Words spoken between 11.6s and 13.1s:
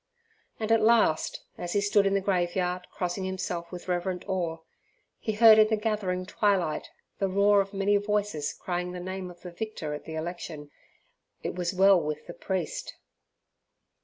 well with the priest.